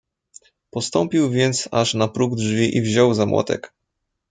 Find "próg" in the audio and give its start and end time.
2.07-2.35